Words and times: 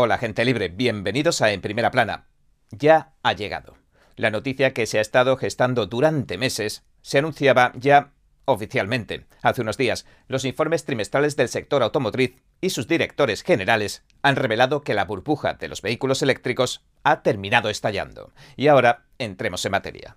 Hola 0.00 0.16
gente 0.16 0.44
libre, 0.44 0.68
bienvenidos 0.68 1.42
a 1.42 1.50
En 1.50 1.60
Primera 1.60 1.90
Plana. 1.90 2.28
Ya 2.70 3.14
ha 3.24 3.32
llegado. 3.32 3.74
La 4.14 4.30
noticia 4.30 4.72
que 4.72 4.86
se 4.86 4.98
ha 4.98 5.00
estado 5.00 5.36
gestando 5.36 5.86
durante 5.86 6.38
meses 6.38 6.84
se 7.02 7.18
anunciaba 7.18 7.72
ya 7.74 8.12
oficialmente. 8.44 9.26
Hace 9.42 9.62
unos 9.62 9.76
días, 9.76 10.06
los 10.28 10.44
informes 10.44 10.84
trimestrales 10.84 11.34
del 11.34 11.48
sector 11.48 11.82
automotriz 11.82 12.36
y 12.60 12.70
sus 12.70 12.86
directores 12.86 13.42
generales 13.42 14.04
han 14.22 14.36
revelado 14.36 14.82
que 14.82 14.94
la 14.94 15.04
burbuja 15.04 15.54
de 15.54 15.66
los 15.66 15.82
vehículos 15.82 16.22
eléctricos 16.22 16.86
ha 17.02 17.24
terminado 17.24 17.68
estallando. 17.68 18.32
Y 18.54 18.68
ahora 18.68 19.06
entremos 19.18 19.64
en 19.64 19.72
materia. 19.72 20.16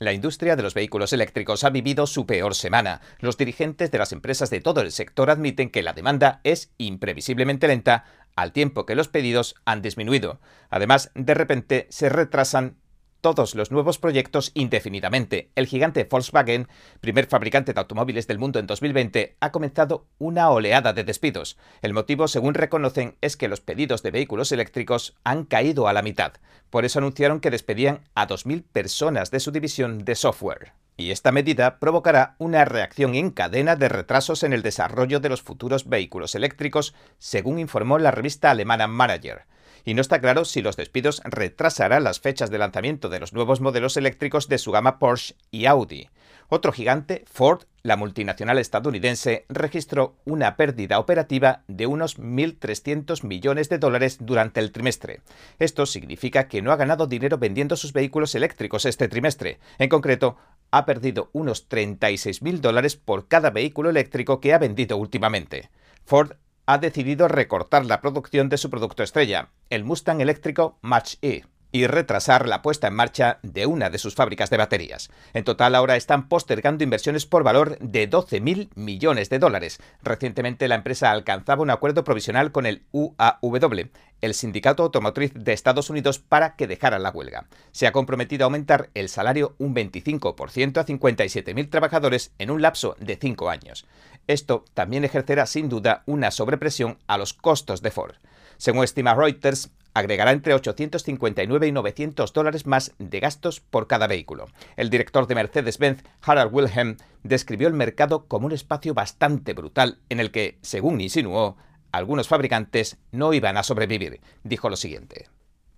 La 0.00 0.12
industria 0.12 0.54
de 0.54 0.62
los 0.62 0.74
vehículos 0.74 1.12
eléctricos 1.12 1.64
ha 1.64 1.70
vivido 1.70 2.06
su 2.06 2.24
peor 2.24 2.54
semana. 2.54 3.00
Los 3.18 3.36
dirigentes 3.36 3.90
de 3.90 3.98
las 3.98 4.12
empresas 4.12 4.48
de 4.48 4.60
todo 4.60 4.80
el 4.80 4.92
sector 4.92 5.28
admiten 5.28 5.70
que 5.70 5.82
la 5.82 5.92
demanda 5.92 6.40
es 6.44 6.72
imprevisiblemente 6.78 7.66
lenta 7.66 8.04
al 8.36 8.52
tiempo 8.52 8.86
que 8.86 8.94
los 8.94 9.08
pedidos 9.08 9.56
han 9.64 9.82
disminuido. 9.82 10.40
Además, 10.70 11.10
de 11.16 11.34
repente 11.34 11.88
se 11.90 12.08
retrasan 12.08 12.76
todos 13.20 13.54
los 13.54 13.70
nuevos 13.70 13.98
proyectos 13.98 14.50
indefinidamente. 14.54 15.50
El 15.54 15.66
gigante 15.66 16.04
Volkswagen, 16.04 16.68
primer 17.00 17.26
fabricante 17.26 17.72
de 17.72 17.80
automóviles 17.80 18.26
del 18.26 18.38
mundo 18.38 18.58
en 18.58 18.66
2020, 18.66 19.36
ha 19.40 19.52
comenzado 19.52 20.06
una 20.18 20.50
oleada 20.50 20.92
de 20.92 21.04
despidos. 21.04 21.58
El 21.82 21.94
motivo, 21.94 22.28
según 22.28 22.54
reconocen, 22.54 23.16
es 23.20 23.36
que 23.36 23.48
los 23.48 23.60
pedidos 23.60 24.02
de 24.02 24.10
vehículos 24.10 24.52
eléctricos 24.52 25.16
han 25.24 25.44
caído 25.44 25.88
a 25.88 25.92
la 25.92 26.02
mitad. 26.02 26.32
Por 26.70 26.84
eso 26.84 26.98
anunciaron 26.98 27.40
que 27.40 27.50
despedían 27.50 28.00
a 28.14 28.26
2.000 28.26 28.64
personas 28.72 29.30
de 29.30 29.40
su 29.40 29.50
división 29.50 30.04
de 30.04 30.14
software. 30.14 30.72
Y 30.96 31.12
esta 31.12 31.30
medida 31.30 31.78
provocará 31.78 32.34
una 32.38 32.64
reacción 32.64 33.14
en 33.14 33.30
cadena 33.30 33.76
de 33.76 33.88
retrasos 33.88 34.42
en 34.42 34.52
el 34.52 34.62
desarrollo 34.62 35.20
de 35.20 35.28
los 35.28 35.42
futuros 35.42 35.88
vehículos 35.88 36.34
eléctricos, 36.34 36.92
según 37.18 37.60
informó 37.60 37.98
la 37.98 38.10
revista 38.10 38.50
alemana 38.50 38.88
Manager 38.88 39.46
y 39.84 39.94
no 39.94 40.00
está 40.00 40.20
claro 40.20 40.44
si 40.44 40.62
los 40.62 40.76
despidos 40.76 41.20
retrasarán 41.24 42.04
las 42.04 42.20
fechas 42.20 42.50
de 42.50 42.58
lanzamiento 42.58 43.08
de 43.08 43.20
los 43.20 43.32
nuevos 43.32 43.60
modelos 43.60 43.96
eléctricos 43.96 44.48
de 44.48 44.58
su 44.58 44.72
gama 44.72 44.98
Porsche 44.98 45.34
y 45.50 45.66
Audi. 45.66 46.08
Otro 46.50 46.72
gigante, 46.72 47.24
Ford, 47.30 47.64
la 47.82 47.96
multinacional 47.96 48.58
estadounidense, 48.58 49.44
registró 49.50 50.16
una 50.24 50.56
pérdida 50.56 50.98
operativa 50.98 51.62
de 51.68 51.86
unos 51.86 52.18
1.300 52.18 53.22
millones 53.22 53.68
de 53.68 53.78
dólares 53.78 54.16
durante 54.20 54.60
el 54.60 54.72
trimestre. 54.72 55.20
Esto 55.58 55.84
significa 55.84 56.48
que 56.48 56.62
no 56.62 56.72
ha 56.72 56.76
ganado 56.76 57.06
dinero 57.06 57.36
vendiendo 57.36 57.76
sus 57.76 57.92
vehículos 57.92 58.34
eléctricos 58.34 58.86
este 58.86 59.08
trimestre. 59.08 59.58
En 59.78 59.90
concreto, 59.90 60.38
ha 60.70 60.86
perdido 60.86 61.28
unos 61.32 61.68
36.000 61.68 62.60
dólares 62.60 62.96
por 62.96 63.28
cada 63.28 63.50
vehículo 63.50 63.90
eléctrico 63.90 64.40
que 64.40 64.54
ha 64.54 64.58
vendido 64.58 64.96
últimamente. 64.96 65.70
Ford 66.04 66.32
ha 66.68 66.76
decidido 66.76 67.28
recortar 67.28 67.86
la 67.86 68.02
producción 68.02 68.50
de 68.50 68.58
su 68.58 68.68
producto 68.68 69.02
estrella, 69.02 69.48
el 69.70 69.84
Mustang 69.84 70.20
eléctrico 70.20 70.78
Mach-E 70.82 71.46
y 71.72 71.86
retrasar 71.86 72.48
la 72.48 72.62
puesta 72.62 72.88
en 72.88 72.94
marcha 72.94 73.38
de 73.42 73.66
una 73.66 73.90
de 73.90 73.98
sus 73.98 74.14
fábricas 74.14 74.50
de 74.50 74.56
baterías. 74.56 75.10
En 75.34 75.44
total 75.44 75.74
ahora 75.74 75.96
están 75.96 76.28
postergando 76.28 76.84
inversiones 76.84 77.26
por 77.26 77.42
valor 77.42 77.78
de 77.78 78.08
12.000 78.08 78.70
millones 78.74 79.28
de 79.28 79.38
dólares. 79.38 79.78
Recientemente 80.02 80.68
la 80.68 80.76
empresa 80.76 81.10
alcanzaba 81.10 81.62
un 81.62 81.70
acuerdo 81.70 82.04
provisional 82.04 82.52
con 82.52 82.66
el 82.66 82.82
UAW, 82.92 83.90
el 84.20 84.34
sindicato 84.34 84.82
automotriz 84.82 85.32
de 85.34 85.52
Estados 85.52 85.90
Unidos, 85.90 86.18
para 86.18 86.56
que 86.56 86.66
dejara 86.66 86.98
la 86.98 87.10
huelga. 87.10 87.46
Se 87.72 87.86
ha 87.86 87.92
comprometido 87.92 88.44
a 88.44 88.46
aumentar 88.46 88.90
el 88.94 89.08
salario 89.08 89.54
un 89.58 89.74
25% 89.74 90.78
a 90.78 90.86
57.000 90.86 91.70
trabajadores 91.70 92.32
en 92.38 92.50
un 92.50 92.62
lapso 92.62 92.96
de 92.98 93.16
cinco 93.16 93.50
años. 93.50 93.86
Esto 94.26 94.64
también 94.74 95.04
ejercerá 95.04 95.46
sin 95.46 95.68
duda 95.68 96.02
una 96.06 96.30
sobrepresión 96.30 96.98
a 97.06 97.18
los 97.18 97.32
costos 97.32 97.82
de 97.82 97.90
Ford. 97.90 98.14
Según 98.58 98.82
estima 98.82 99.14
Reuters, 99.14 99.70
agregará 99.94 100.32
entre 100.32 100.52
859 100.52 101.68
y 101.68 101.72
900 101.72 102.32
dólares 102.32 102.66
más 102.66 102.92
de 102.98 103.20
gastos 103.20 103.60
por 103.60 103.86
cada 103.86 104.08
vehículo. 104.08 104.46
El 104.76 104.90
director 104.90 105.26
de 105.28 105.36
Mercedes-Benz, 105.36 106.02
Harald 106.22 106.52
Wilhelm, 106.52 106.96
describió 107.22 107.68
el 107.68 107.74
mercado 107.74 108.26
como 108.26 108.46
un 108.46 108.52
espacio 108.52 108.94
bastante 108.94 109.54
brutal 109.54 109.98
en 110.08 110.18
el 110.18 110.32
que, 110.32 110.58
según 110.60 111.00
insinuó, 111.00 111.56
algunos 111.92 112.28
fabricantes 112.28 112.98
no 113.12 113.32
iban 113.32 113.56
a 113.56 113.62
sobrevivir. 113.62 114.20
Dijo 114.42 114.68
lo 114.68 114.76
siguiente. 114.76 115.28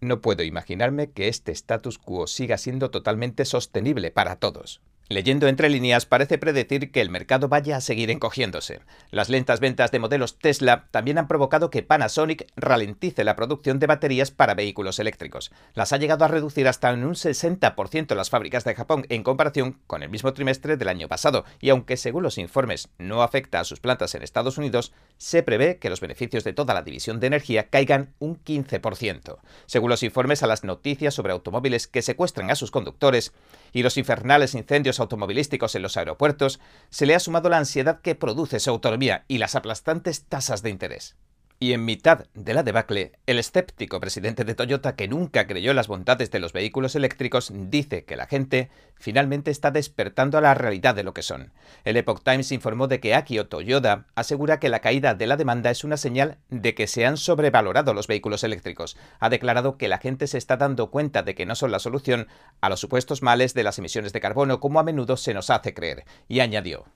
No 0.01 0.23
puedo 0.23 0.43
imaginarme 0.43 1.11
que 1.11 1.29
este 1.29 1.53
status 1.53 1.99
quo 1.99 2.27
siga 2.27 2.57
siendo 2.57 2.91
totalmente 2.91 3.45
sostenible 3.45 4.11
para 4.11 4.37
todos. 4.37 4.81
Leyendo 5.13 5.49
entre 5.49 5.69
líneas, 5.69 6.07
parece 6.07 6.39
predecir 6.39 6.93
que 6.93 7.01
el 7.01 7.11
mercado 7.11 7.49
vaya 7.49 7.77
a 7.77 7.81
seguir 7.81 8.13
encogiéndose. 8.13 8.79
Las 9.11 9.29
lentas 9.29 9.59
ventas 9.59 9.91
de 9.91 9.99
modelos 9.99 10.39
Tesla 10.39 10.87
también 10.93 11.19
han 11.19 11.27
provocado 11.27 11.69
que 11.69 11.83
Panasonic 11.83 12.47
ralentice 12.55 13.25
la 13.25 13.35
producción 13.35 13.81
de 13.81 13.89
baterías 13.89 14.31
para 14.31 14.55
vehículos 14.55 15.01
eléctricos. 15.01 15.51
Las 15.75 15.93
ha 15.93 15.97
llegado 15.97 16.25
a 16.25 16.29
reducir 16.29 16.69
hasta 16.69 16.91
en 16.91 17.03
un 17.03 17.15
60% 17.15 18.15
las 18.15 18.31
fábricas 18.31 18.63
de 18.63 18.77
Japón 18.77 19.05
en 19.09 19.25
comparación 19.25 19.81
con 19.89 20.05
el 20.05 20.11
mismo 20.11 20.33
trimestre 20.33 20.77
del 20.77 20.87
año 20.87 21.09
pasado, 21.09 21.45
y 21.61 21.71
aunque 21.71 21.97
según 21.97 22.23
los 22.23 22.39
informes 22.39 22.89
no 22.99 23.25
afecta 23.25 23.59
a 23.59 23.65
sus 23.65 23.81
plantas 23.81 24.15
en 24.15 24.23
Estados 24.23 24.59
Unidos, 24.59 24.93
se 25.19 25.43
prevé 25.43 25.79
que 25.79 25.91
los 25.91 26.01
beneficios 26.01 26.45
de 26.45 26.53
toda 26.53 26.73
la 26.73 26.83
división 26.83 27.19
de 27.19 27.27
energía 27.27 27.69
caigan 27.69 28.15
un 28.21 28.39
15%. 28.45 29.39
Según 29.67 29.91
los 29.91 30.05
informes 30.05 30.45
a 30.45 30.47
las 30.47 30.63
noticias 30.63 31.15
sobre 31.15 31.33
automóviles 31.33 31.89
que 31.89 32.01
secuestran 32.01 32.49
a 32.53 32.55
sus 32.55 32.71
conductores 32.71 33.33
y 33.73 33.83
los 33.83 33.97
infernales 33.97 34.55
incendios 34.55 35.00
automovilísticos 35.01 35.75
en 35.75 35.83
los 35.83 35.97
aeropuertos, 35.97 36.61
se 36.91 37.07
le 37.07 37.15
ha 37.15 37.21
sumado 37.21 37.49
la 37.49 37.59
ansiedad 37.59 38.01
que 38.01 38.15
produce 38.15 38.61
su 38.61 38.71
autonomía 38.71 39.25
y 39.29 39.39
las 39.39 39.55
aplastantes 39.55 40.25
tasas 40.25 40.63
de 40.63 40.71
interés. 40.71 41.17
Y 41.63 41.75
en 41.75 41.85
mitad 41.85 42.25
de 42.33 42.55
la 42.55 42.63
debacle, 42.63 43.13
el 43.27 43.39
escéptico 43.39 44.01
presidente 44.01 44.45
de 44.45 44.55
Toyota, 44.55 44.97
que 44.97 45.09
nunca 45.09 45.47
creyó 45.47 45.75
las 45.75 45.89
bondades 45.89 46.31
de 46.31 46.41
los 46.41 46.55
vehículos 46.55 46.95
eléctricos, 46.95 47.53
dice 47.55 48.07
que 48.07 48.17
la 48.17 48.27
gente 48.27 48.71
finalmente 48.95 49.51
está 49.51 49.71
despertando 49.71 50.39
a 50.39 50.41
la 50.41 50.55
realidad 50.55 50.95
de 50.95 51.03
lo 51.03 51.13
que 51.13 51.21
son. 51.21 51.53
El 51.85 51.99
Epoch 51.99 52.25
Times 52.25 52.51
informó 52.51 52.89
de 52.89 52.99
que 52.99 53.15
Akio 53.15 53.47
Toyoda 53.49 54.07
asegura 54.15 54.59
que 54.59 54.71
la 54.71 54.79
caída 54.79 55.13
de 55.13 55.27
la 55.27 55.37
demanda 55.37 55.71
es 55.71 55.85
una 55.85 55.99
señal 55.99 56.39
de 56.49 56.75
que 56.75 56.87
se 56.87 57.05
han 57.05 57.19
sobrevalorado 57.19 57.93
los 57.93 58.07
vehículos 58.07 58.43
eléctricos. 58.43 58.97
Ha 59.19 59.29
declarado 59.29 59.77
que 59.77 59.89
la 59.89 59.99
gente 59.99 60.29
se 60.29 60.39
está 60.39 60.57
dando 60.57 60.91
cuenta 60.91 61.23
de 61.23 61.35
que 61.35 61.45
no 61.45 61.57
son 61.57 61.73
la 61.73 61.79
solución 61.79 62.29
a 62.63 62.71
los 62.71 62.81
supuestos 62.81 63.21
males 63.21 63.53
de 63.53 63.65
las 63.65 63.79
emisiones 63.79 64.15
de 64.15 64.21
carbono 64.21 64.61
como 64.61 64.81
a 64.81 64.83
menudo 64.83 65.19
se 65.19 65.35
nos 65.35 65.51
hace 65.51 65.75
creer. 65.75 66.07
Y 66.27 66.41
añadió, 66.41 66.87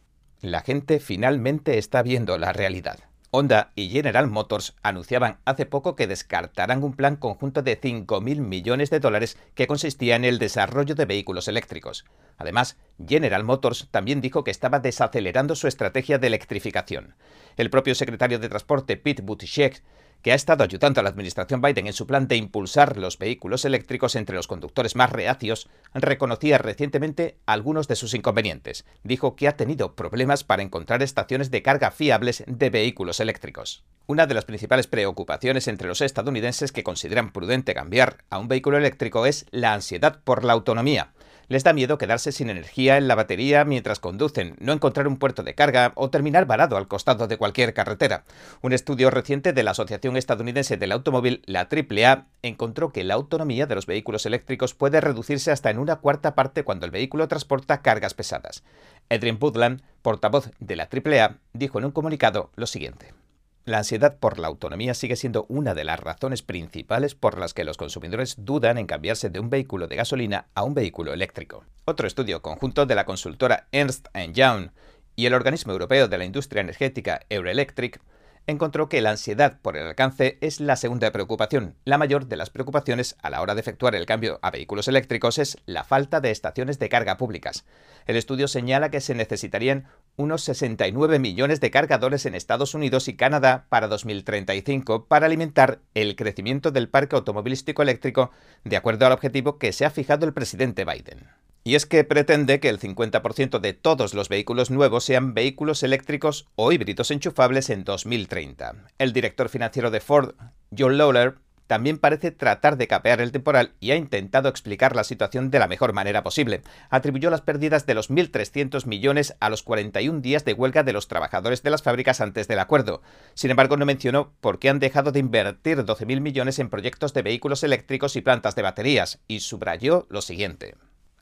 la 0.41 0.63
gente 0.63 1.01
finalmente 1.01 1.77
está 1.77 2.03
viendo 2.03 2.39
la 2.39 2.55
realidad. 2.55 3.01
Honda 3.37 3.73
y 3.75 3.89
General 3.89 4.29
Motors 4.29 4.77
anunciaban 4.85 5.39
hace 5.45 5.67
poco 5.67 5.97
que 5.97 6.07
descartarán 6.07 6.85
un 6.85 6.95
plan 6.95 7.17
conjunto 7.17 7.63
de 7.63 7.81
5.000 7.81 8.39
millones 8.39 8.91
de 8.91 9.01
dólares 9.01 9.37
que 9.57 9.67
consistía 9.67 10.15
en 10.15 10.25
el 10.25 10.39
desarrollo 10.39 10.95
de 10.95 11.05
vehículos 11.05 11.49
eléctricos. 11.49 12.05
Además, 12.39 12.77
General 13.05 13.43
Motors 13.43 13.89
también 13.91 14.21
dijo 14.21 14.45
que 14.45 14.53
estaba 14.53 14.79
desacelerando 14.79 15.57
su 15.57 15.67
estrategia 15.67 16.19
de 16.19 16.29
electrificación. 16.29 17.17
El 17.57 17.71
propio 17.71 17.97
secretario 17.97 18.39
de 18.39 18.49
Transporte 18.49 18.97
Pete 18.97 19.23
Buttigieg 19.23 19.83
que 20.25 20.33
ha 20.33 20.35
estado 20.35 20.65
ayudando 20.65 21.01
a 21.01 21.03
la 21.03 21.11
administración 21.11 21.61
Biden 21.61 21.87
en 21.87 21.93
su 21.93 22.07
plan 22.07 22.27
de 22.27 22.37
impulsar 22.37 22.97
los 22.97 23.19
vehículos 23.19 23.67
eléctricos 23.67 24.17
entre 24.17 24.35
los 24.35 24.47
conductores 24.47 24.97
más 24.97 25.13
reacios, 25.13 25.69
reconocía 25.93 26.57
recientemente 26.57 27.37
algunos 27.45 27.89
de 27.89 27.97
sus 27.97 28.15
inconvenientes. 28.15 28.87
Dijo 29.03 29.37
que 29.37 29.49
ha 29.49 29.59
tenido 29.59 29.95
problemas 29.95 30.43
para 30.43 30.63
encontrar 30.63 31.03
estaciones 31.03 31.51
de 31.51 31.63
carga 31.63 31.91
fiables 31.91 32.43
de 32.47 32.71
vehículos 32.71 33.21
eléctricos. 33.21 33.85
Una 34.07 34.27
de 34.27 34.33
las 34.33 34.47
principales 34.47 34.87
preocupaciones 34.87 35.69
entre 35.69 35.89
los 35.89 36.01
estadounidenses 36.01 36.73
que 36.73 36.85
consideran 36.85 37.31
prudente 37.31 37.75
cambiar 37.75 38.25
a 38.31 38.39
un 38.39 38.49
vehículo 38.49 38.79
eléctrico 38.79 39.27
es 39.27 39.45
la 39.51 39.75
ansiedad 39.75 40.23
por 40.25 40.43
la 40.43 40.55
autonomía 40.55 41.13
les 41.49 41.65
da 41.65 41.73
miedo 41.73 41.99
quedarse 41.99 42.33
sin 42.33 42.51
energía 42.51 42.97
en 42.97 43.09
la 43.09 43.15
batería 43.15 43.65
mientras 43.65 44.01
conducen, 44.01 44.57
no 44.59 44.73
encontrar 44.73 45.09
un 45.09 45.17
puerto 45.17 45.43
de 45.43 45.55
carga 45.55 45.93
o 45.95 46.11
terminar 46.11 46.47
varado 46.47 46.77
al 46.77 46.89
costado 46.89 47.27
de 47.27 47.37
cualquier 47.37 47.75
carretera. 47.75 48.25
Un 48.63 48.73
estudio 48.73 49.11
reciente 49.11 49.53
de 49.53 49.63
la 49.63 49.73
Asociación 49.73 50.17
Estadounidense 50.17 50.77
del 50.77 50.93
Automóvil, 50.93 51.43
la 51.47 51.69
AAA, 51.71 52.27
encontró 52.43 52.93
que 52.93 53.05
la 53.05 53.15
autonomía 53.15 53.67
de 53.67 53.75
los 53.75 53.87
vehículos 53.87 54.27
eléctricos 54.27 54.75
puede 54.75 55.01
reducirse 55.01 55.51
hasta 55.51 55.71
en 55.71 55.79
una 55.79 55.97
cuarta 55.97 56.35
parte 56.35 56.65
cuando 56.65 56.87
el 56.87 56.93
vehículo 56.93 57.29
transporta 57.29 57.83
cargas 57.83 58.15
pesadas. 58.15 58.63
Edwin 59.09 59.39
Woodland, 59.41 59.83
portavoz 60.03 60.51
de 60.61 60.77
la 60.77 60.89
AAA, 60.91 61.39
dijo 61.53 61.79
en 61.79 61.87
un 61.87 61.93
comunicado 61.93 62.51
lo 62.57 62.67
siguiente. 62.67 63.24
La 63.67 63.79
ansiedad 63.79 64.19
por 64.19 64.39
la 64.39 64.49
autonomía 64.49 64.93
sigue 64.93 65.17
siendo 65.17 65.47
una 65.49 65.73
de 65.73 65.85
las 65.85 65.99
razones 65.99 66.43
principales 66.43 67.15
por 67.15 67.39
las 67.39 67.55
que 67.55 67.65
los 67.65 67.79
consumidores 67.79 68.35
dudan 68.37 68.77
en 68.77 68.87
cambiarse 68.87 69.31
de 69.31 69.41
un 69.41 69.49
vehículo 69.49 69.87
de 69.87 69.97
gasolina 69.97 70.49
a 70.55 70.65
un 70.65 70.75
vehículo 70.75 71.15
eléctrico. 71.15 71.65
Otro 71.87 72.07
estudio 72.07 72.43
conjunto 72.43 72.85
de 72.85 72.95
la 72.95 73.07
consultora 73.07 73.69
Ernst 73.73 74.09
Young 74.35 74.69
y 75.17 75.25
el 75.25 75.33
organismo 75.33 75.73
europeo 75.73 76.09
de 76.09 76.19
la 76.19 76.27
industria 76.27 76.61
energética 76.61 77.23
Euroelectric 77.31 78.03
encontró 78.47 78.91
que 78.91 79.01
la 79.01 79.13
ansiedad 79.13 79.59
por 79.63 79.79
el 79.79 79.87
alcance 79.87 80.37
es 80.43 80.61
la 80.61 80.77
segunda 80.77 81.11
preocupación. 81.11 81.77
La 81.87 81.97
mayor 81.97 82.27
de 82.27 82.37
las 82.37 82.51
preocupaciones 82.51 83.17
a 83.23 83.31
la 83.31 83.41
hora 83.41 83.55
de 83.55 83.63
efectuar 83.63 83.95
el 83.95 84.05
cambio 84.05 84.39
a 84.43 84.51
vehículos 84.51 84.89
eléctricos 84.89 85.39
es 85.39 85.57
la 85.65 85.85
falta 85.85 86.21
de 86.21 86.31
estaciones 86.31 86.79
de 86.79 86.91
carga 86.91 87.17
públicas. 87.17 87.65
El 88.07 88.17
estudio 88.17 88.47
señala 88.47 88.91
que 88.91 89.01
se 89.01 89.15
necesitarían 89.15 89.87
unos 90.17 90.43
69 90.43 91.19
millones 91.19 91.61
de 91.61 91.71
cargadores 91.71 92.27
en 92.27 92.35
Estados 92.35 92.75
Unidos 92.75 93.09
y 93.09 93.17
Canadá 93.17 93.67
para 93.69 93.89
2035 93.89 95.07
para 95.07 95.27
alimentar 95.27 95.81
el 95.95 96.17
crecimiento 96.17 96.71
del 96.71 96.89
parque 96.89 97.17
automovilístico 97.17 97.83
eléctrico 97.83 98.31
de 98.65 98.77
acuerdo 98.77 99.07
al 99.07 99.13
objetivo 99.13 99.59
que 99.59 99.73
se 99.73 99.85
ha 99.85 99.91
fijado 99.91 100.27
el 100.27 100.33
presidente 100.33 100.85
Biden. 100.85 101.29
Y 101.67 101.77
es 101.77 101.87
que 101.87 102.05
pretende 102.05 102.61
que 102.61 102.69
el 102.69 102.79
50% 102.79 103.59
de 103.59 103.73
todos 103.73 104.13
los 104.13 104.29
vehículos 104.29 104.71
nuevos 104.71 105.05
sean 105.05 105.33
vehículos 105.33 105.83
eléctricos 105.83 106.47
o 106.57 106.71
híbridos 106.73 107.11
enchufables 107.11 107.71
en 107.71 107.85
2030. 107.85 108.75
El 108.99 109.15
director 109.15 109.49
financiero 109.49 109.91
de 109.91 110.01
Ford, 110.01 110.35
John 110.77 110.99
Lawler, 110.99 111.37
también 111.67 111.99
parece 111.99 112.31
tratar 112.31 112.77
de 112.77 112.87
capear 112.87 113.21
el 113.21 113.33
temporal 113.33 113.73
y 113.81 113.91
ha 113.91 113.97
intentado 113.97 114.49
explicar 114.49 114.95
la 114.95 115.05
situación 115.05 115.51
de 115.51 115.59
la 115.59 115.69
mejor 115.69 115.93
manera 115.93 116.23
posible. 116.23 116.63
Atribuyó 116.91 117.31
las 117.31 117.41
pérdidas 117.41 117.87
de 117.87 117.95
los 117.95 118.11
1.300 118.11 118.87
millones 118.87 119.35
a 119.41 119.51
los 119.51 119.63
41 119.63 120.21
días 120.21 120.45
de 120.45 120.53
huelga 120.53 120.83
de 120.83 120.93
los 120.93 121.09
trabajadores 121.09 121.63
de 121.63 121.71
las 121.71 121.83
fábricas 121.83 122.21
antes 122.21 122.49
del 122.49 122.59
acuerdo. 122.59 123.03
Sin 123.35 123.51
embargo, 123.51 123.77
no 123.77 123.87
mencionó 123.87 124.33
por 124.41 124.59
qué 124.59 124.69
han 124.69 124.79
dejado 124.79 125.13
de 125.13 125.21
invertir 125.21 125.79
12.000 125.79 126.21
millones 126.21 126.59
en 126.59 126.71
proyectos 126.71 127.15
de 127.15 127.23
vehículos 127.23 127.63
eléctricos 127.65 128.17
y 128.17 128.21
plantas 128.21 128.55
de 128.55 128.63
baterías, 128.63 129.21
y 129.29 129.41
subrayó 129.41 130.07
lo 130.11 130.21
siguiente 130.23 130.75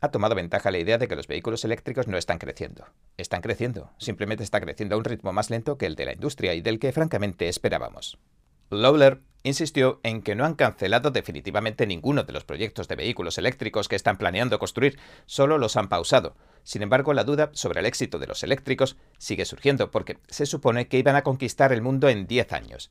ha 0.02 0.10
tomado 0.10 0.34
ventaja 0.34 0.72
la 0.72 0.78
idea 0.78 0.98
de 0.98 1.06
que 1.06 1.14
los 1.14 1.28
vehículos 1.28 1.64
eléctricos 1.64 2.08
no 2.08 2.18
están 2.18 2.38
creciendo. 2.38 2.86
Están 3.16 3.40
creciendo, 3.40 3.92
simplemente 3.98 4.42
está 4.42 4.60
creciendo 4.60 4.96
a 4.96 4.98
un 4.98 5.04
ritmo 5.04 5.32
más 5.32 5.48
lento 5.48 5.78
que 5.78 5.86
el 5.86 5.94
de 5.94 6.06
la 6.06 6.12
industria 6.12 6.54
y 6.54 6.60
del 6.60 6.80
que 6.80 6.90
francamente 6.90 7.48
esperábamos. 7.48 8.18
Lawler 8.68 9.20
insistió 9.42 10.00
en 10.02 10.22
que 10.22 10.34
no 10.34 10.44
han 10.44 10.54
cancelado 10.54 11.10
definitivamente 11.10 11.86
ninguno 11.86 12.24
de 12.24 12.32
los 12.32 12.44
proyectos 12.44 12.88
de 12.88 12.96
vehículos 12.96 13.38
eléctricos 13.38 13.88
que 13.88 13.96
están 13.96 14.18
planeando 14.18 14.58
construir, 14.58 14.98
solo 15.26 15.58
los 15.58 15.76
han 15.76 15.88
pausado. 15.88 16.36
Sin 16.62 16.82
embargo, 16.82 17.12
la 17.12 17.24
duda 17.24 17.50
sobre 17.52 17.80
el 17.80 17.86
éxito 17.86 18.18
de 18.18 18.26
los 18.26 18.42
eléctricos 18.42 18.96
sigue 19.18 19.44
surgiendo 19.44 19.90
porque 19.90 20.18
se 20.28 20.46
supone 20.46 20.88
que 20.88 20.98
iban 20.98 21.16
a 21.16 21.22
conquistar 21.22 21.72
el 21.72 21.82
mundo 21.82 22.08
en 22.08 22.26
10 22.26 22.52
años. 22.52 22.90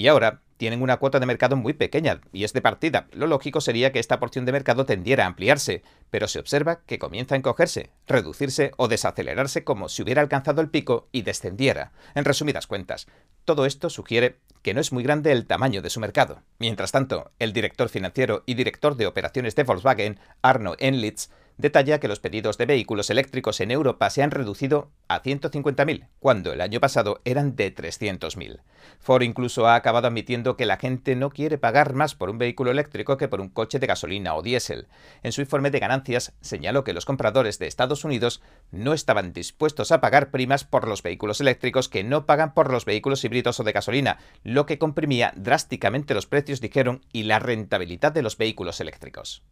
Y 0.00 0.06
ahora 0.06 0.42
tienen 0.58 0.80
una 0.80 0.98
cuota 0.98 1.18
de 1.18 1.26
mercado 1.26 1.56
muy 1.56 1.72
pequeña 1.72 2.20
y 2.32 2.44
es 2.44 2.52
de 2.52 2.62
partida. 2.62 3.08
Lo 3.12 3.26
lógico 3.26 3.60
sería 3.60 3.90
que 3.90 3.98
esta 3.98 4.20
porción 4.20 4.44
de 4.44 4.52
mercado 4.52 4.86
tendiera 4.86 5.24
a 5.24 5.26
ampliarse, 5.26 5.82
pero 6.10 6.28
se 6.28 6.38
observa 6.38 6.82
que 6.86 7.00
comienza 7.00 7.34
a 7.34 7.38
encogerse, 7.38 7.90
reducirse 8.06 8.70
o 8.76 8.86
desacelerarse 8.86 9.64
como 9.64 9.88
si 9.88 10.02
hubiera 10.02 10.22
alcanzado 10.22 10.60
el 10.60 10.70
pico 10.70 11.08
y 11.10 11.22
descendiera. 11.22 11.90
En 12.14 12.24
resumidas 12.24 12.68
cuentas, 12.68 13.08
todo 13.44 13.66
esto 13.66 13.90
sugiere 13.90 14.38
que 14.62 14.74
no 14.74 14.80
es 14.80 14.92
muy 14.92 15.02
grande 15.02 15.32
el 15.32 15.46
tamaño 15.46 15.82
de 15.82 15.90
su 15.90 16.00
mercado. 16.00 16.42
Mientras 16.58 16.92
tanto, 16.92 17.30
el 17.38 17.52
director 17.52 17.88
financiero 17.88 18.42
y 18.46 18.54
director 18.54 18.96
de 18.96 19.06
operaciones 19.06 19.54
de 19.54 19.64
Volkswagen, 19.64 20.20
Arno 20.42 20.74
Enlitz, 20.78 21.30
detalla 21.58 21.98
que 22.00 22.08
los 22.08 22.20
pedidos 22.20 22.56
de 22.56 22.66
vehículos 22.66 23.10
eléctricos 23.10 23.60
en 23.60 23.70
Europa 23.70 24.08
se 24.10 24.22
han 24.22 24.30
reducido 24.30 24.90
a 25.08 25.22
150.000, 25.22 26.08
cuando 26.20 26.52
el 26.52 26.60
año 26.60 26.80
pasado 26.80 27.20
eran 27.24 27.56
de 27.56 27.74
300.000. 27.74 28.60
Ford 29.00 29.22
incluso 29.22 29.66
ha 29.66 29.74
acabado 29.74 30.06
admitiendo 30.06 30.56
que 30.56 30.66
la 30.66 30.76
gente 30.76 31.16
no 31.16 31.30
quiere 31.30 31.58
pagar 31.58 31.94
más 31.94 32.14
por 32.14 32.30
un 32.30 32.38
vehículo 32.38 32.70
eléctrico 32.70 33.16
que 33.16 33.28
por 33.28 33.40
un 33.40 33.48
coche 33.48 33.78
de 33.78 33.86
gasolina 33.86 34.34
o 34.34 34.42
diésel. 34.42 34.86
En 35.22 35.32
su 35.32 35.40
informe 35.40 35.70
de 35.70 35.80
ganancias 35.80 36.32
señaló 36.40 36.84
que 36.84 36.92
los 36.92 37.04
compradores 37.04 37.58
de 37.58 37.66
Estados 37.66 38.04
Unidos 38.04 38.40
no 38.70 38.94
estaban 38.94 39.32
dispuestos 39.32 39.92
a 39.92 40.00
pagar 40.00 40.30
primas 40.30 40.64
por 40.64 40.86
los 40.86 41.02
vehículos 41.02 41.40
eléctricos 41.40 41.88
que 41.88 42.04
no 42.04 42.24
pagan 42.24 42.54
por 42.54 42.70
los 42.70 42.84
vehículos 42.84 43.24
híbridos 43.24 43.58
o 43.58 43.64
de 43.64 43.72
gasolina, 43.72 44.18
lo 44.44 44.64
que 44.66 44.78
comprimía 44.78 45.32
drásticamente 45.36 46.14
los 46.14 46.26
precios, 46.26 46.60
dijeron, 46.60 47.04
y 47.12 47.24
la 47.24 47.40
rentabilidad 47.40 48.12
de 48.12 48.22
los 48.22 48.36
vehículos 48.36 48.80
eléctricos. 48.80 49.42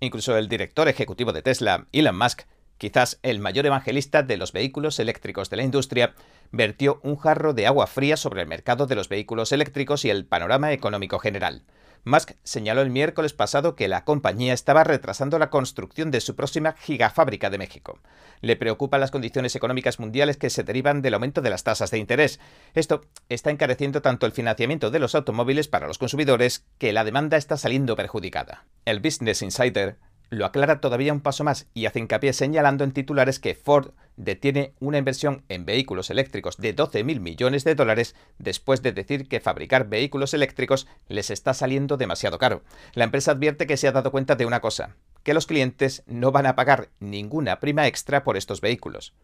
Incluso 0.00 0.36
el 0.36 0.48
director 0.48 0.88
ejecutivo 0.88 1.32
de 1.32 1.42
Tesla, 1.42 1.86
Elon 1.92 2.18
Musk, 2.18 2.42
quizás 2.78 3.18
el 3.22 3.38
mayor 3.38 3.66
evangelista 3.66 4.22
de 4.22 4.36
los 4.36 4.52
vehículos 4.52 4.98
eléctricos 4.98 5.48
de 5.48 5.56
la 5.56 5.62
industria, 5.62 6.14
vertió 6.52 7.00
un 7.02 7.16
jarro 7.16 7.54
de 7.54 7.66
agua 7.66 7.86
fría 7.86 8.16
sobre 8.16 8.42
el 8.42 8.48
mercado 8.48 8.86
de 8.86 8.94
los 8.94 9.08
vehículos 9.08 9.52
eléctricos 9.52 10.04
y 10.04 10.10
el 10.10 10.26
panorama 10.26 10.72
económico 10.72 11.18
general. 11.18 11.62
Musk 12.06 12.34
señaló 12.44 12.82
el 12.82 12.90
miércoles 12.90 13.32
pasado 13.32 13.74
que 13.74 13.88
la 13.88 14.04
compañía 14.04 14.54
estaba 14.54 14.84
retrasando 14.84 15.40
la 15.40 15.50
construcción 15.50 16.12
de 16.12 16.20
su 16.20 16.36
próxima 16.36 16.76
gigafábrica 16.78 17.50
de 17.50 17.58
México. 17.58 17.98
Le 18.42 18.54
preocupan 18.54 19.00
las 19.00 19.10
condiciones 19.10 19.56
económicas 19.56 19.98
mundiales 19.98 20.36
que 20.36 20.48
se 20.48 20.62
derivan 20.62 21.02
del 21.02 21.14
aumento 21.14 21.42
de 21.42 21.50
las 21.50 21.64
tasas 21.64 21.90
de 21.90 21.98
interés. 21.98 22.38
Esto 22.74 23.00
está 23.28 23.50
encareciendo 23.50 24.02
tanto 24.02 24.24
el 24.24 24.30
financiamiento 24.30 24.92
de 24.92 25.00
los 25.00 25.16
automóviles 25.16 25.66
para 25.66 25.88
los 25.88 25.98
consumidores 25.98 26.64
que 26.78 26.92
la 26.92 27.02
demanda 27.02 27.38
está 27.38 27.56
saliendo 27.56 27.96
perjudicada. 27.96 28.66
El 28.84 29.00
Business 29.00 29.42
Insider 29.42 29.98
lo 30.30 30.44
aclara 30.44 30.80
todavía 30.80 31.12
un 31.12 31.20
paso 31.20 31.44
más 31.44 31.68
y 31.74 31.86
hace 31.86 32.00
hincapié 32.00 32.32
señalando 32.32 32.84
en 32.84 32.92
titulares 32.92 33.38
que 33.38 33.54
Ford 33.54 33.92
detiene 34.16 34.74
una 34.80 34.98
inversión 34.98 35.44
en 35.48 35.64
vehículos 35.64 36.10
eléctricos 36.10 36.56
de 36.56 36.74
12.000 36.74 37.20
millones 37.20 37.64
de 37.64 37.74
dólares 37.74 38.14
después 38.38 38.82
de 38.82 38.92
decir 38.92 39.28
que 39.28 39.40
fabricar 39.40 39.88
vehículos 39.88 40.34
eléctricos 40.34 40.86
les 41.08 41.30
está 41.30 41.54
saliendo 41.54 41.96
demasiado 41.96 42.38
caro. 42.38 42.62
La 42.94 43.04
empresa 43.04 43.32
advierte 43.32 43.66
que 43.66 43.76
se 43.76 43.88
ha 43.88 43.92
dado 43.92 44.10
cuenta 44.10 44.34
de 44.34 44.46
una 44.46 44.60
cosa, 44.60 44.96
que 45.22 45.34
los 45.34 45.46
clientes 45.46 46.02
no 46.06 46.32
van 46.32 46.46
a 46.46 46.56
pagar 46.56 46.88
ninguna 46.98 47.60
prima 47.60 47.86
extra 47.86 48.24
por 48.24 48.36
estos 48.36 48.60
vehículos. 48.60 49.14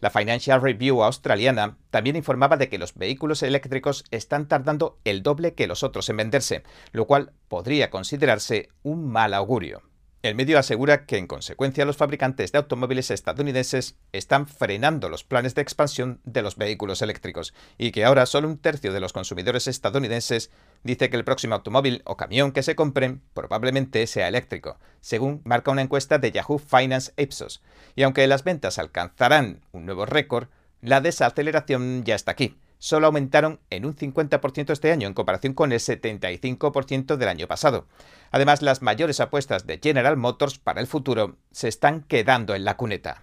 La 0.00 0.10
Financial 0.10 0.60
Review 0.60 1.04
australiana 1.04 1.76
también 1.90 2.16
informaba 2.16 2.56
de 2.56 2.68
que 2.68 2.78
los 2.78 2.94
vehículos 2.94 3.42
eléctricos 3.44 4.04
están 4.10 4.48
tardando 4.48 4.98
el 5.04 5.22
doble 5.22 5.54
que 5.54 5.68
los 5.68 5.84
otros 5.84 6.08
en 6.08 6.16
venderse, 6.16 6.64
lo 6.90 7.06
cual 7.06 7.32
podría 7.46 7.88
considerarse 7.88 8.68
un 8.82 9.08
mal 9.08 9.32
augurio. 9.32 9.91
El 10.22 10.36
medio 10.36 10.56
asegura 10.56 11.04
que 11.04 11.18
en 11.18 11.26
consecuencia 11.26 11.84
los 11.84 11.96
fabricantes 11.96 12.52
de 12.52 12.58
automóviles 12.58 13.10
estadounidenses 13.10 13.96
están 14.12 14.46
frenando 14.46 15.08
los 15.08 15.24
planes 15.24 15.56
de 15.56 15.62
expansión 15.62 16.20
de 16.22 16.42
los 16.42 16.54
vehículos 16.54 17.02
eléctricos 17.02 17.52
y 17.76 17.90
que 17.90 18.04
ahora 18.04 18.24
solo 18.26 18.46
un 18.46 18.58
tercio 18.58 18.92
de 18.92 19.00
los 19.00 19.12
consumidores 19.12 19.66
estadounidenses 19.66 20.52
dice 20.84 21.10
que 21.10 21.16
el 21.16 21.24
próximo 21.24 21.56
automóvil 21.56 22.02
o 22.04 22.16
camión 22.16 22.52
que 22.52 22.62
se 22.62 22.76
compren 22.76 23.20
probablemente 23.34 24.06
sea 24.06 24.28
eléctrico, 24.28 24.78
según 25.00 25.40
marca 25.42 25.72
una 25.72 25.82
encuesta 25.82 26.18
de 26.18 26.30
Yahoo 26.30 26.58
Finance 26.60 27.12
Ipsos. 27.16 27.60
Y 27.96 28.04
aunque 28.04 28.24
las 28.28 28.44
ventas 28.44 28.78
alcanzarán 28.78 29.62
un 29.72 29.86
nuevo 29.86 30.06
récord, 30.06 30.46
la 30.82 31.00
desaceleración 31.00 32.04
ya 32.04 32.14
está 32.14 32.30
aquí 32.30 32.56
solo 32.82 33.06
aumentaron 33.06 33.60
en 33.70 33.86
un 33.86 33.94
50% 33.94 34.72
este 34.72 34.90
año 34.90 35.06
en 35.06 35.14
comparación 35.14 35.54
con 35.54 35.70
el 35.70 35.78
75% 35.78 37.16
del 37.16 37.28
año 37.28 37.46
pasado. 37.46 37.86
Además, 38.32 38.60
las 38.60 38.82
mayores 38.82 39.20
apuestas 39.20 39.68
de 39.68 39.78
General 39.80 40.16
Motors 40.16 40.58
para 40.58 40.80
el 40.80 40.88
futuro 40.88 41.36
se 41.52 41.68
están 41.68 42.02
quedando 42.02 42.56
en 42.56 42.64
la 42.64 42.76
cuneta. 42.76 43.22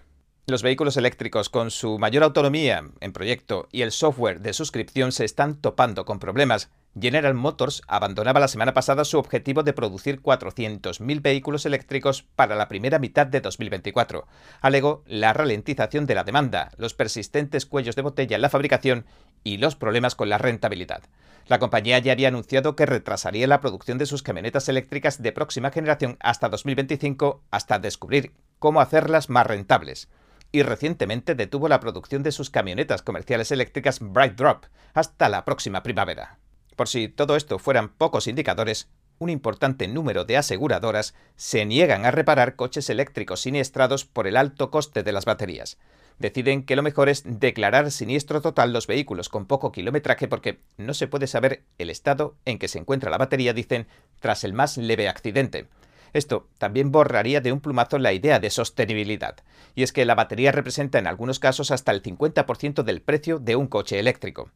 Los 0.50 0.64
vehículos 0.64 0.96
eléctricos 0.96 1.48
con 1.48 1.70
su 1.70 1.96
mayor 2.00 2.24
autonomía 2.24 2.82
en 2.98 3.12
proyecto 3.12 3.68
y 3.70 3.82
el 3.82 3.92
software 3.92 4.40
de 4.40 4.52
suscripción 4.52 5.12
se 5.12 5.24
están 5.24 5.60
topando 5.60 6.04
con 6.04 6.18
problemas, 6.18 6.72
General 7.00 7.34
Motors 7.34 7.82
abandonaba 7.86 8.40
la 8.40 8.48
semana 8.48 8.74
pasada 8.74 9.04
su 9.04 9.16
objetivo 9.16 9.62
de 9.62 9.74
producir 9.74 10.20
400.000 10.20 11.22
vehículos 11.22 11.66
eléctricos 11.66 12.24
para 12.34 12.56
la 12.56 12.66
primera 12.66 12.98
mitad 12.98 13.28
de 13.28 13.40
2024. 13.40 14.26
Alegó 14.60 15.04
la 15.06 15.32
ralentización 15.32 16.06
de 16.06 16.16
la 16.16 16.24
demanda, 16.24 16.72
los 16.78 16.94
persistentes 16.94 17.64
cuellos 17.64 17.94
de 17.94 18.02
botella 18.02 18.34
en 18.34 18.42
la 18.42 18.50
fabricación 18.50 19.06
y 19.44 19.58
los 19.58 19.76
problemas 19.76 20.16
con 20.16 20.30
la 20.30 20.38
rentabilidad. 20.38 21.04
La 21.46 21.60
compañía 21.60 22.00
ya 22.00 22.10
había 22.10 22.26
anunciado 22.26 22.74
que 22.74 22.86
retrasaría 22.86 23.46
la 23.46 23.60
producción 23.60 23.98
de 23.98 24.06
sus 24.06 24.24
camionetas 24.24 24.68
eléctricas 24.68 25.22
de 25.22 25.30
próxima 25.30 25.70
generación 25.70 26.16
hasta 26.18 26.48
2025 26.48 27.44
hasta 27.52 27.78
descubrir 27.78 28.32
cómo 28.58 28.80
hacerlas 28.80 29.30
más 29.30 29.46
rentables 29.46 30.08
y 30.52 30.62
recientemente 30.62 31.34
detuvo 31.34 31.68
la 31.68 31.80
producción 31.80 32.22
de 32.22 32.32
sus 32.32 32.50
camionetas 32.50 33.02
comerciales 33.02 33.50
eléctricas 33.52 34.00
Bright 34.00 34.34
Drop 34.34 34.64
hasta 34.94 35.28
la 35.28 35.44
próxima 35.44 35.82
primavera. 35.82 36.38
Por 36.76 36.88
si 36.88 37.08
todo 37.08 37.36
esto 37.36 37.58
fueran 37.58 37.90
pocos 37.90 38.26
indicadores, 38.26 38.88
un 39.18 39.28
importante 39.28 39.86
número 39.86 40.24
de 40.24 40.38
aseguradoras 40.38 41.14
se 41.36 41.66
niegan 41.66 42.06
a 42.06 42.10
reparar 42.10 42.56
coches 42.56 42.88
eléctricos 42.88 43.42
siniestrados 43.42 44.06
por 44.06 44.26
el 44.26 44.36
alto 44.36 44.70
coste 44.70 45.02
de 45.02 45.12
las 45.12 45.26
baterías. 45.26 45.78
Deciden 46.18 46.64
que 46.64 46.76
lo 46.76 46.82
mejor 46.82 47.08
es 47.08 47.22
declarar 47.24 47.90
siniestro 47.90 48.40
total 48.42 48.72
los 48.72 48.86
vehículos 48.86 49.28
con 49.28 49.46
poco 49.46 49.72
kilometraje 49.72 50.28
porque 50.28 50.60
no 50.76 50.94
se 50.94 51.06
puede 51.06 51.26
saber 51.26 51.64
el 51.78 51.90
estado 51.90 52.36
en 52.44 52.58
que 52.58 52.68
se 52.68 52.78
encuentra 52.78 53.10
la 53.10 53.18
batería, 53.18 53.54
dicen, 53.54 53.86
tras 54.20 54.44
el 54.44 54.52
más 54.52 54.76
leve 54.76 55.08
accidente. 55.08 55.66
Esto 56.12 56.48
también 56.58 56.92
borraría 56.92 57.40
de 57.40 57.52
un 57.52 57.60
plumazo 57.60 57.98
la 57.98 58.12
idea 58.12 58.40
de 58.40 58.50
sostenibilidad, 58.50 59.36
y 59.74 59.82
es 59.82 59.92
que 59.92 60.04
la 60.04 60.14
batería 60.14 60.52
representa 60.52 60.98
en 60.98 61.06
algunos 61.06 61.38
casos 61.38 61.70
hasta 61.70 61.92
el 61.92 62.02
50% 62.02 62.82
del 62.82 63.02
precio 63.02 63.38
de 63.38 63.56
un 63.56 63.66
coche 63.66 63.98
eléctrico. 63.98 64.50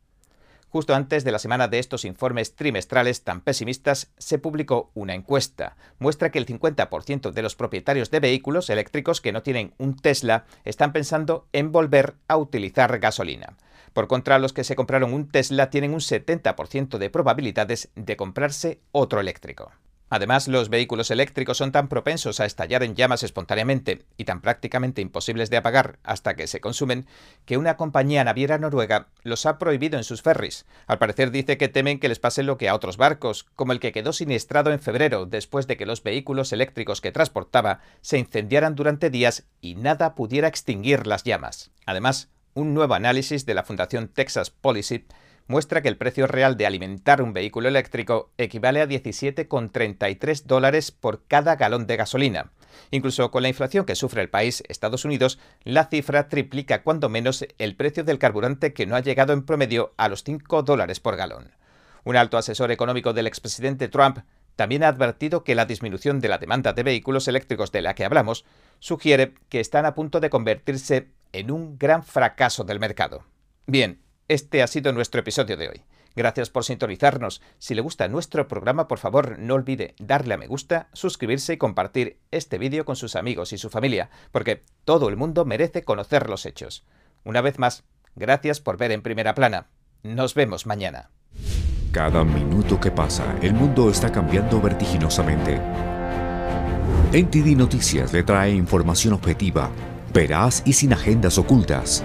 Justo 0.75 0.93
antes 0.93 1.23
de 1.23 1.31
la 1.31 1.39
semana 1.39 1.69
de 1.69 1.79
estos 1.79 2.05
informes 2.05 2.57
trimestrales 2.57 3.23
tan 3.23 3.43
pesimistas, 3.43 4.11
se 4.19 4.41
publicó 4.41 4.91
una 4.95 5.15
encuesta. 5.15 5.77
Muestra 6.01 6.33
que 6.33 6.41
el 6.41 6.47
50% 6.47 7.31
de 7.31 7.43
los 7.43 7.55
propietarios 7.55 8.11
de 8.11 8.19
vehículos 8.19 8.69
eléctricos 8.71 9.21
que 9.21 9.31
no 9.31 9.45
tienen 9.45 9.73
un 9.79 9.95
Tesla 9.95 10.47
están 10.65 10.93
pensando 10.93 11.47
en 11.53 11.71
volver 11.71 12.17
a 12.27 12.39
utilizar 12.39 12.99
gasolina. 12.99 13.57
Por 13.93 14.09
contra, 14.09 14.41
los 14.41 14.53
que 14.53 14.65
se 14.65 14.75
compraron 14.75 15.15
un 15.15 15.29
Tesla 15.29 15.71
tienen 15.71 15.95
un 15.95 16.01
70% 16.01 16.99
de 16.99 17.09
probabilidades 17.09 17.91
de 17.95 18.17
comprarse 18.17 18.81
otro 18.91 19.21
eléctrico. 19.21 19.71
Además, 20.11 20.49
los 20.49 20.69
vehículos 20.69 21.11
eléctricos 21.11 21.57
son 21.57 21.73
tan 21.73 21.89
propensos 21.89 22.39
a 22.39 22.45
estallar 22.45 22.83
en 22.83 22.95
llamas 22.95 23.23
espontáneamente 23.23 24.05
y 24.17 24.25
tan 24.25 24.41
prácticamente 24.41 25.01
imposibles 25.01 25.51
de 25.51 25.57
apagar 25.57 25.99
hasta 26.05 26.35
que 26.35 26.47
se 26.47 26.61
consumen, 26.61 27.07
que 27.47 27.57
una 27.57 27.77
compañía 27.77 28.23
naviera 28.23 28.59
noruega 28.59 29.09
los 29.23 29.47
ha 29.47 29.59
prohibido 29.59 29.97
en 29.97 30.05
sus 30.05 30.23
ferries. 30.23 30.67
Al 30.87 30.99
parecer 30.99 31.31
dice 31.31 31.57
que 31.57 31.69
temen 31.69 31.99
que 31.99 32.09
les 32.09 32.19
pase 32.19 32.43
lo 32.43 32.59
que 32.59 32.69
a 32.69 32.75
otros 32.75 32.97
barcos, 32.97 33.45
como 33.57 33.73
el 33.73 33.81
que 33.81 33.93
quedó 33.93 34.13
siniestrado 34.13 34.73
en 34.73 34.81
febrero 34.81 35.27
después 35.27 35.67
de 35.67 35.77
que 35.77 35.87
los 35.87 36.03
vehículos 36.03 36.53
eléctricos 36.53 37.01
que 37.01 37.13
transportaba 37.13 37.81
se 38.01 38.19
incendiaran 38.19 38.75
durante 38.75 39.11
días 39.11 39.45
y 39.61 39.75
nada 39.75 40.15
pudiera 40.15 40.49
extinguir 40.49 41.07
las 41.07 41.25
llamas. 41.25 41.71
Además, 41.87 42.29
un 42.55 42.73
nuevo 42.73 42.95
análisis 42.95 43.47
de 43.47 43.55
la 43.55 43.65
Fundación 43.65 44.09
Texas 44.09 44.51
Policy 44.51 45.07
muestra 45.47 45.83
que 45.83 45.89
el 45.89 45.97
precio 45.97 46.27
real 46.27 46.57
de 46.57 46.67
alimentar 46.67 47.23
un 47.23 47.33
vehículo 47.33 47.69
eléctrico 47.69 48.31
equivale 48.39 48.81
a 48.81 48.87
17,33 48.87 50.45
dólares 50.45 50.91
por 50.91 51.27
cada 51.27 51.57
galón 51.57 51.87
de 51.87 51.97
gasolina. 51.97 52.53
Incluso 52.91 53.31
con 53.31 53.43
la 53.43 53.49
inflación 53.49 53.85
que 53.85 53.95
sufre 53.95 54.23
el 54.23 54.31
país, 54.31 54.63
Estados 54.69 55.05
Unidos, 55.05 55.39
la 55.63 55.87
cifra 55.87 56.29
triplica 56.29 56.83
cuando 56.83 57.09
menos 57.09 57.47
el 57.59 57.77
precio 57.77 58.05
del 58.05 58.19
carburante 58.19 58.73
que 58.73 58.87
no 58.87 58.97
ha 58.97 59.01
llegado 59.01 59.33
en 59.33 59.45
promedio 59.45 59.93
a 59.97 60.09
los 60.09 60.25
5 60.25 60.63
dólares 60.63 61.01
por 61.01 61.17
galón. 61.17 61.53
Un 62.05 62.17
alto 62.17 62.37
asesor 62.37 62.71
económico 62.71 63.13
del 63.13 63.27
expresidente 63.27 63.89
Trump 63.89 64.19
también 64.57 64.85
ha 64.85 64.89
advertido 64.89 65.43
que 65.43 65.55
la 65.55 65.67
disminución 65.67 66.21
de 66.21 66.29
la 66.29 66.39
demanda 66.39 66.73
de 66.73 66.83
vehículos 66.83 67.29
eléctricos 67.29 67.73
de 67.73 67.83
la 67.83 67.95
que 67.95 68.05
hablamos 68.05 68.45
sugiere 68.79 69.35
que 69.49 69.61
están 69.61 69.87
a 69.87 69.95
punto 69.95 70.21
de 70.21 70.31
convertirse 70.31 71.09
en 71.33 71.51
un 71.51 71.79
gran 71.79 72.05
fracaso 72.05 72.65
del 72.65 72.79
mercado. 72.79 73.25
Bien, 73.67 74.04
este 74.29 74.63
ha 74.63 74.67
sido 74.67 74.93
nuestro 74.93 75.21
episodio 75.21 75.57
de 75.57 75.69
hoy. 75.69 75.83
Gracias 76.17 76.49
por 76.49 76.65
sintonizarnos. 76.65 77.43
Si 77.59 77.75
le 77.75 77.83
gusta 77.83 78.09
nuestro 78.09 78.47
programa, 78.47 78.87
por 78.87 78.99
favor, 78.99 79.39
no 79.39 79.55
olvide 79.55 79.95
darle 79.99 80.35
a 80.35 80.39
me 80.39 80.47
gusta, 80.47 80.89
suscribirse 80.93 81.55
y 81.55 81.57
compartir 81.57 82.19
este 82.31 82.59
vídeo 82.59 82.85
con 82.85 82.97
sus 82.97 83.17
amigos 83.17 83.53
y 83.53 83.59
su 83.59 83.69
familia, 83.69 84.11
porque 84.31 84.63
todo 84.85 85.09
el 85.09 85.17
mundo 85.17 85.45
merece 85.45 85.83
conocer 85.83 86.29
los 86.31 86.47
hechos. 86.47 86.85
Una 87.25 87.41
vez 87.41 87.59
más, 87.59 87.85
gracias 88.15 88.61
por 88.61 88.77
ver 88.77 88.93
en 88.93 89.03
primera 89.03 89.35
plana. 89.35 89.67
Nos 90.03 90.35
vemos 90.35 90.67
mañana. 90.67 91.11
Cada 91.91 92.23
minuto 92.25 92.79
que 92.79 92.91
pasa, 92.91 93.37
el 93.43 93.55
mundo 93.55 93.91
está 93.91 94.11
cambiando 94.11 94.61
vertiginosamente. 94.61 95.61
NTD 97.13 97.57
Noticias 97.57 98.13
le 98.13 98.23
trae 98.23 98.53
información 98.53 99.15
objetiva, 99.15 99.71
veraz 100.13 100.63
y 100.65 100.73
sin 100.73 100.93
agendas 100.93 101.39
ocultas 101.39 102.05